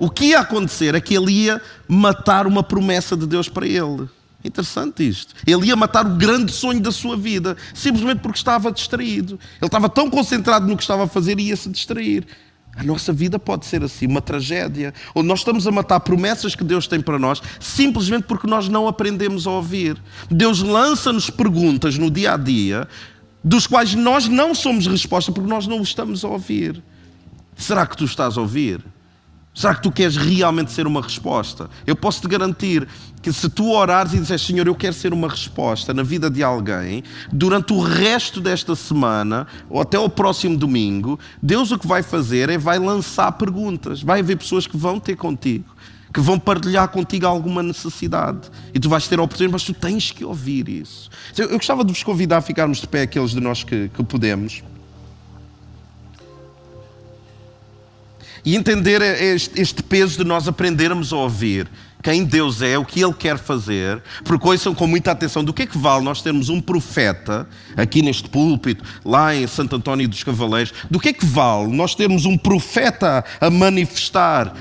[0.03, 4.09] o que ia acontecer é que ele ia matar uma promessa de Deus para ele.
[4.43, 5.33] Interessante isto.
[5.47, 9.39] Ele ia matar o grande sonho da sua vida, simplesmente porque estava distraído.
[9.61, 12.27] Ele estava tão concentrado no que estava a fazer e ia se distrair.
[12.75, 16.65] A nossa vida pode ser assim, uma tragédia, onde nós estamos a matar promessas que
[16.65, 19.95] Deus tem para nós, simplesmente porque nós não aprendemos a ouvir.
[20.29, 22.89] Deus lança-nos perguntas no dia a dia,
[23.41, 26.83] dos quais nós não somos resposta porque nós não estamos a ouvir.
[27.55, 28.83] Será que tu estás a ouvir?
[29.53, 31.69] Será que tu queres realmente ser uma resposta?
[31.85, 32.87] Eu posso te garantir
[33.21, 36.41] que se tu orares e disseres, Senhor, eu quero ser uma resposta na vida de
[36.41, 42.01] alguém, durante o resto desta semana, ou até o próximo domingo, Deus o que vai
[42.01, 44.01] fazer é vai lançar perguntas.
[44.01, 45.65] Vai haver pessoas que vão ter contigo,
[46.11, 48.49] que vão partilhar contigo alguma necessidade.
[48.73, 51.11] E tu vais ter a oportunidade, mas tu tens que ouvir isso.
[51.37, 54.63] Eu, gostava de vos convidar a ficarmos de pé, aqueles de nós que, que podemos.
[58.45, 61.69] E entender este, este peso de nós aprendermos a ouvir
[62.03, 65.61] quem Deus é, o que Ele quer fazer, porque ouçam com muita atenção do que
[65.61, 70.21] é que vale nós termos um profeta aqui neste púlpito, lá em Santo António dos
[70.21, 74.53] Cavaleiros, do que é que vale nós termos um profeta a manifestar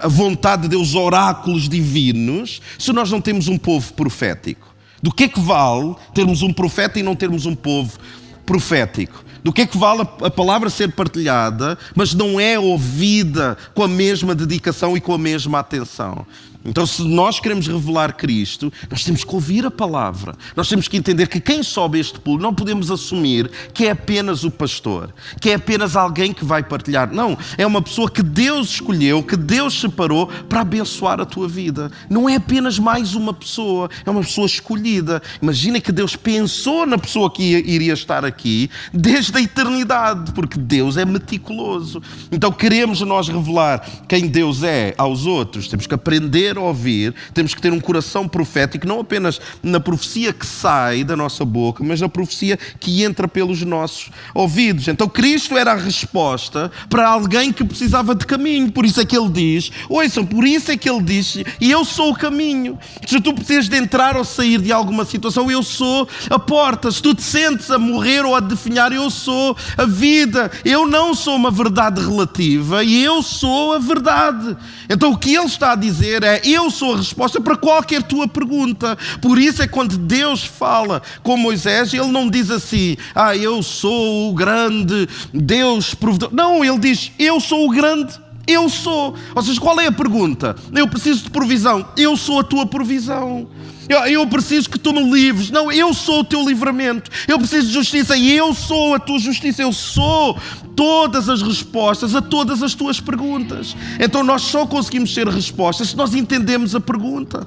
[0.00, 4.72] a vontade de Deus, oráculos divinos, se nós não temos um povo profético?
[5.02, 7.98] Do que é que vale termos um profeta e não termos um povo
[8.44, 9.25] profético?
[9.46, 13.86] Do que é que vale a palavra ser partilhada, mas não é ouvida com a
[13.86, 16.26] mesma dedicação e com a mesma atenção?
[16.66, 20.34] Então, se nós queremos revelar Cristo, nós temos que ouvir a palavra.
[20.56, 24.42] Nós temos que entender que quem sobe este pulo, não podemos assumir que é apenas
[24.42, 27.12] o pastor, que é apenas alguém que vai partilhar.
[27.12, 31.90] Não, é uma pessoa que Deus escolheu, que Deus separou para abençoar a tua vida.
[32.10, 35.22] Não é apenas mais uma pessoa, é uma pessoa escolhida.
[35.40, 40.96] Imagina que Deus pensou na pessoa que iria estar aqui desde a eternidade, porque Deus
[40.96, 42.02] é meticuloso.
[42.32, 47.54] Então, queremos nós revelar quem Deus é aos outros, temos que aprender a ouvir, temos
[47.54, 52.00] que ter um coração profético, não apenas na profecia que sai da nossa boca, mas
[52.00, 54.88] na profecia que entra pelos nossos ouvidos.
[54.88, 59.16] Então Cristo era a resposta para alguém que precisava de caminho, por isso é que
[59.16, 62.78] ele diz: ouçam, por isso é que ele diz, e eu sou o caminho.
[63.06, 66.90] Se tu precisas de entrar ou sair de alguma situação, eu sou a porta.
[66.90, 70.50] Se tu te sentes a morrer ou a definhar, eu sou a vida.
[70.64, 74.56] Eu não sou uma verdade relativa e eu sou a verdade.
[74.88, 78.28] Então o que ele está a dizer é: eu sou a resposta para qualquer tua
[78.28, 78.96] pergunta.
[79.20, 84.30] Por isso é quando Deus fala com Moisés, ele não diz assim: ah, eu sou
[84.30, 86.30] o grande Deus provedor.
[86.32, 89.14] Não, ele diz: eu sou o grande eu sou.
[89.34, 90.54] Ou seja, qual é a pergunta?
[90.72, 91.84] Eu preciso de provisão.
[91.96, 93.48] Eu sou a tua provisão.
[93.88, 95.50] Eu, eu, preciso que tu me livres.
[95.50, 97.10] Não, eu sou o teu livramento.
[97.28, 99.62] Eu preciso de justiça e eu sou a tua justiça.
[99.62, 100.38] Eu sou
[100.74, 103.76] todas as respostas a todas as tuas perguntas.
[103.98, 107.46] Então nós só conseguimos ser respostas se nós entendemos a pergunta.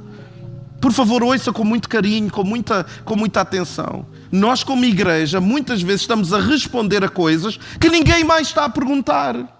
[0.79, 4.05] Por favor, ouça com muito carinho, com muita, com muita atenção.
[4.31, 8.69] Nós, como igreja, muitas vezes estamos a responder a coisas que ninguém mais está a
[8.69, 9.58] perguntar.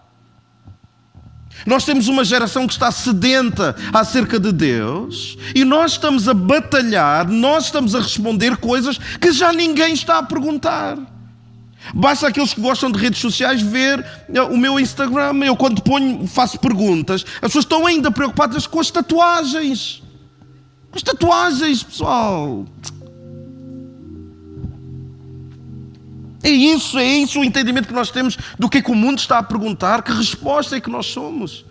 [1.66, 7.28] Nós temos uma geração que está sedenta acerca de Deus e nós estamos a batalhar,
[7.28, 10.98] nós estamos a responder coisas que já ninguém está a perguntar.
[11.94, 15.44] Basta aqueles que gostam de redes sociais ver eh, o meu Instagram.
[15.46, 20.04] Eu, quando ponho, faço perguntas, as pessoas estão ainda preocupadas com as tatuagens.
[20.92, 22.66] Com as tatuagens, pessoal.
[26.42, 29.20] É isso, é isso o entendimento que nós temos do que, é que o mundo
[29.20, 31.66] está a perguntar, que resposta é que nós somos.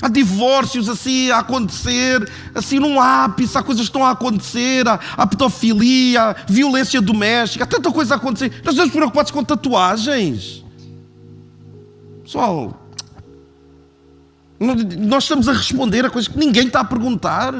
[0.00, 5.00] Há divórcios assim a acontecer, assim num ápice, há coisas que estão a acontecer, há,
[5.16, 8.60] há pedofilia, violência doméstica, há tanta coisa a acontecer.
[8.62, 10.62] Nós estamos preocupados com tatuagens.
[12.22, 12.86] Pessoal,
[14.60, 17.54] nós estamos a responder a coisas que ninguém está a perguntar.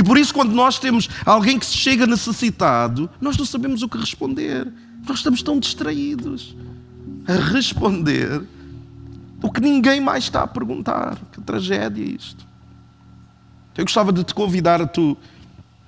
[0.00, 3.88] E por isso, quando nós temos alguém que se chega necessitado, nós não sabemos o
[3.88, 4.66] que responder.
[5.06, 6.56] Nós estamos tão distraídos
[7.28, 8.42] a responder
[9.42, 11.18] o que ninguém mais está a perguntar.
[11.30, 12.46] Que tragédia é isto.
[13.76, 15.18] Eu gostava de te convidar a tu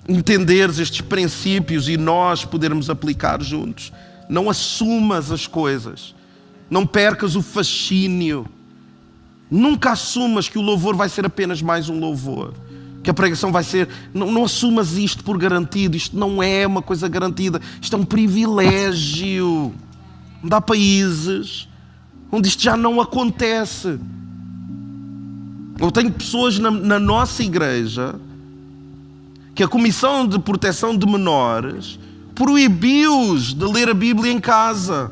[0.07, 3.91] entenderes estes princípios e nós podermos aplicar juntos.
[4.29, 6.13] Não assumas as coisas.
[6.69, 8.45] Não percas o fascínio.
[9.49, 12.53] Nunca assumas que o louvor vai ser apenas mais um louvor
[13.03, 13.89] que a pregação vai ser.
[14.13, 18.05] Não, não, assumas isto por garantido, isto não é uma coisa garantida, isto é um
[18.05, 19.73] privilégio.
[20.49, 21.67] Há países
[22.31, 23.99] onde isto já não acontece.
[25.79, 28.15] Eu tenho pessoas na, na nossa igreja
[29.53, 31.99] que a Comissão de Proteção de Menores
[32.33, 35.11] proibiu-os de ler a Bíblia em casa.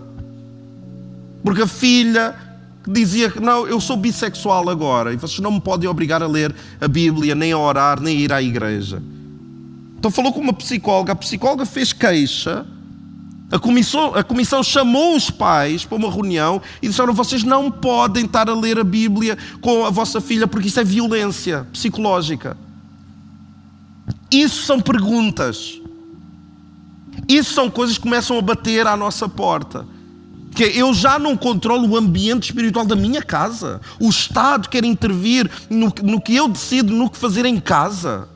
[1.44, 2.36] Porque a filha
[2.84, 6.28] que dizia que não, eu sou bissexual agora e vocês não me podem obrigar a
[6.28, 9.02] ler a Bíblia, nem a orar, nem a ir à igreja.
[9.98, 12.66] Então falou com uma psicóloga, a psicóloga fez queixa,
[13.52, 18.26] a comissão, a comissão chamou os pais para uma reunião e disseram: vocês não podem
[18.26, 22.58] estar a ler a Bíblia com a vossa filha porque isso é violência psicológica.
[24.32, 25.80] Isso são perguntas.
[27.28, 29.86] Isso são coisas que começam a bater à nossa porta
[30.54, 33.80] que eu já não controlo o ambiente espiritual da minha casa.
[34.00, 38.28] O Estado quer intervir no, no que eu decido, no que fazer em casa.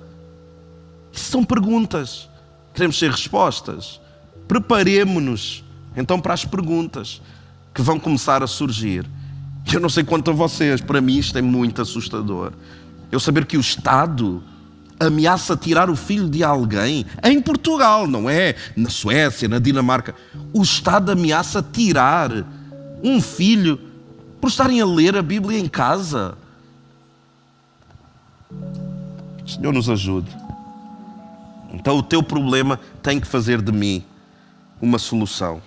[1.11, 2.29] Isso são perguntas.
[2.73, 3.99] Queremos ser respostas.
[4.47, 5.63] Preparemos-nos
[5.95, 7.21] então para as perguntas
[7.73, 9.05] que vão começar a surgir.
[9.71, 12.53] Eu não sei quanto a vocês, para mim isto é muito assustador.
[13.11, 14.43] Eu saber que o Estado
[14.99, 18.55] ameaça tirar o filho de alguém, em Portugal, não é?
[18.75, 20.15] Na Suécia, na Dinamarca.
[20.53, 22.31] O Estado ameaça tirar
[23.03, 23.79] um filho
[24.39, 26.37] por estarem a ler a Bíblia em casa.
[29.45, 30.29] Senhor nos ajude.
[31.73, 34.03] Então o teu problema tem que fazer de mim
[34.81, 35.61] uma solução.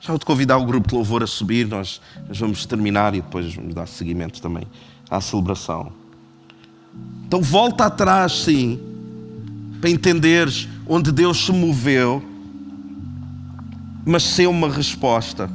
[0.00, 3.54] Já vou te convidar o grupo de louvor a subir, nós vamos terminar e depois
[3.54, 4.66] vamos dar seguimento também
[5.10, 5.92] à celebração.
[7.26, 8.78] Então volta atrás, sim,
[9.80, 12.22] para entenderes onde Deus se moveu,
[14.04, 15.50] mas ser uma resposta.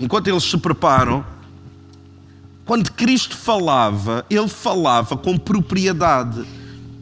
[0.00, 1.24] Enquanto eles se preparam,
[2.64, 6.44] quando Cristo falava, ele falava com propriedade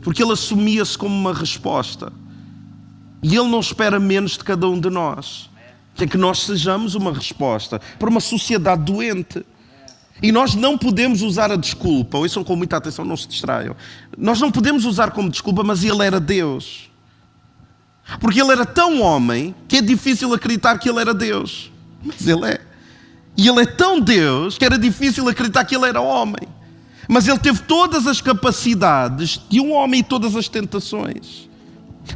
[0.02, 2.12] porque ele assumia-se como uma resposta.
[3.22, 5.48] E ele não espera menos de cada um de nós.
[5.98, 9.44] É que nós sejamos uma resposta para uma sociedade doente.
[10.22, 13.74] E nós não podemos usar a desculpa, ouçam com muita atenção, não se distraiam.
[14.16, 16.90] Nós não podemos usar como desculpa, mas ele era Deus.
[18.20, 21.70] Porque ele era tão homem que é difícil acreditar que ele era Deus.
[22.04, 22.60] Mas ele é.
[23.36, 26.48] E ele é tão Deus que era difícil acreditar que ele era homem.
[27.08, 31.48] Mas ele teve todas as capacidades de um homem e todas as tentações.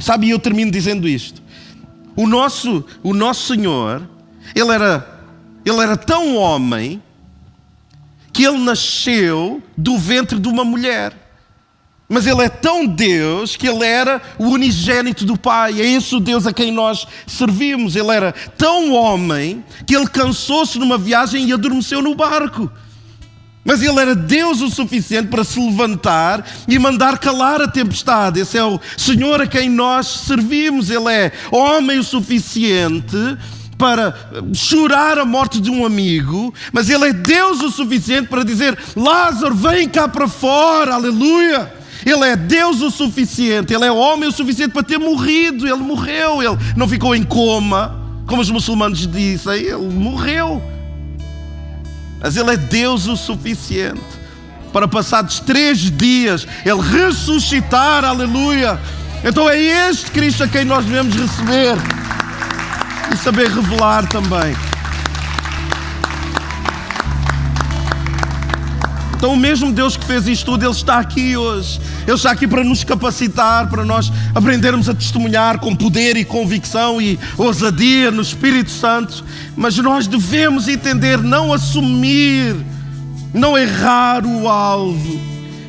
[0.01, 1.43] Sabe, e eu termino dizendo isto.
[2.17, 4.09] O nosso, o nosso Senhor,
[4.55, 5.21] ele era,
[5.65, 7.03] ele era tão homem
[8.33, 11.27] que ele nasceu do ventre de uma mulher.
[12.09, 15.81] Mas ele é tão Deus que ele era o unigênito do Pai.
[15.81, 17.97] É esse o Deus a quem nós servimos.
[17.97, 22.71] Ele era tão homem que ele cansou-se numa viagem e adormeceu no barco.
[23.67, 28.39] Mas ele era Deus o suficiente para se levantar e mandar calar a tempestade.
[28.39, 30.89] Esse é o Senhor a quem nós servimos.
[30.89, 33.17] Ele é homem o suficiente
[33.77, 34.15] para
[34.55, 39.55] chorar a morte de um amigo, mas ele é Deus o suficiente para dizer: Lázaro,
[39.57, 41.75] vem cá para fora, aleluia.
[42.05, 45.67] Ele é Deus o suficiente, ele é homem o suficiente para ter morrido.
[45.67, 50.76] Ele morreu, ele não ficou em coma, como os muçulmanos dizem, ele morreu.
[52.21, 54.01] Mas Ele é Deus o suficiente
[54.73, 58.79] para passados três dias Ele ressuscitar, aleluia.
[59.25, 61.77] Então é este Cristo a quem nós devemos receber
[63.13, 64.55] e saber revelar também.
[69.17, 71.81] Então, o mesmo Deus que fez isto tudo, Ele está aqui hoje.
[72.07, 77.01] Ele está aqui para nos capacitar, para nós aprendermos a testemunhar com poder e convicção
[77.01, 79.25] e ousadia no Espírito Santo.
[79.57, 82.55] Mas nós devemos entender, não assumir,
[83.33, 85.19] não errar o alvo.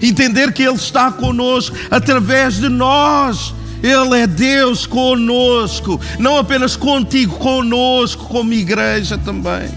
[0.02, 3.54] Entender que Ele está conosco através de nós.
[3.82, 9.70] Ele é Deus conosco, não apenas contigo, conosco, como igreja também.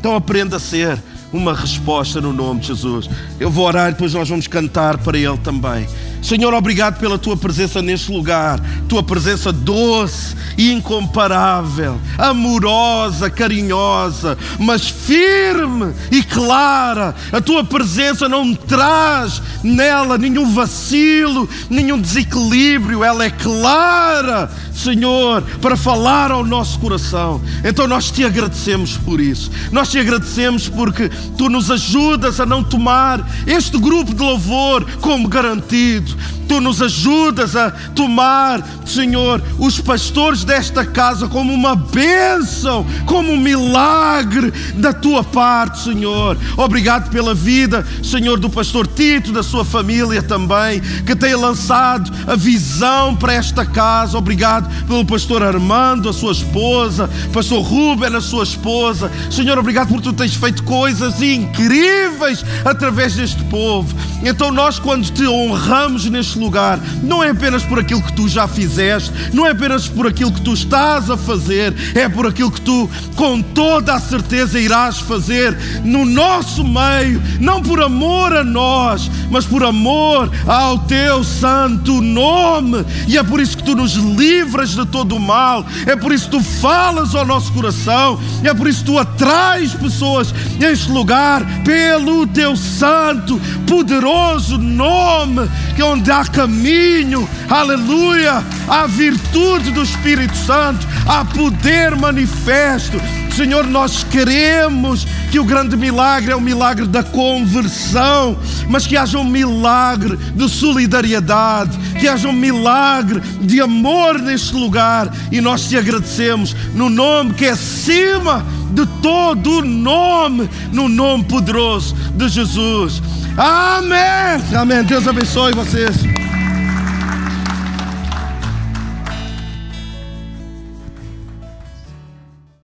[0.00, 0.98] Então aprenda a ser
[1.32, 3.08] uma resposta no nome de Jesus.
[3.40, 5.86] Eu vou orar e depois nós vamos cantar para Ele também.
[6.22, 14.86] Senhor, obrigado pela tua presença neste lugar, tua presença doce e incomparável, amorosa, carinhosa, mas
[14.88, 17.12] firme e clara.
[17.32, 25.76] A tua presença não traz nela nenhum vacilo, nenhum desequilíbrio, ela é clara, Senhor, para
[25.76, 27.42] falar ao nosso coração.
[27.64, 29.50] Então nós te agradecemos por isso.
[29.72, 35.28] Nós te agradecemos porque tu nos ajudas a não tomar este grupo de louvor como
[35.28, 36.11] garantido
[36.48, 43.40] Tu nos ajudas a tomar, Senhor, os pastores desta casa como uma bênção, como um
[43.40, 46.36] milagre da tua parte, Senhor.
[46.56, 52.36] Obrigado pela vida, Senhor, do pastor Tito, da sua família também, que tem lançado a
[52.36, 54.18] visão para esta casa.
[54.18, 59.10] Obrigado pelo pastor Armando, a sua esposa, pastor Ruben, a sua esposa.
[59.30, 63.94] Senhor, obrigado por tu tens feito coisas incríveis através deste povo.
[64.22, 68.46] Então nós, quando te honramos neste lugar, não é apenas por aquilo que tu já
[68.46, 72.60] fizeste, não é apenas por aquilo que tu estás a fazer, é por aquilo que
[72.60, 79.10] tu, com toda a certeza, irás fazer no nosso meio, não por amor a nós,
[79.30, 82.84] mas por amor ao teu santo nome.
[83.08, 86.26] E é por isso que tu nos livras de todo o mal, é por isso
[86.26, 90.90] que tu falas ao nosso coração, é por isso que tu atrais pessoas a este
[90.90, 99.82] lugar pelo teu santo, poderoso nome, que é onde há caminho, aleluia, há virtude do
[99.82, 102.96] Espírito Santo, há poder manifesto.
[103.36, 108.38] Senhor, nós queremos que o grande milagre é o milagre da conversão,
[108.68, 115.10] mas que haja um milagre de solidariedade, que haja um milagre de amor neste lugar
[115.30, 121.24] e nós te agradecemos no nome que é acima de todo o nome, no nome
[121.24, 123.02] poderoso de Jesus.
[123.36, 124.56] Amém.
[124.56, 124.84] Amém.
[124.84, 126.21] Deus abençoe vocês.